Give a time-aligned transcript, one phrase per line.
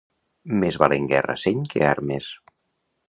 [0.61, 2.31] Més val en guerra seny que armes.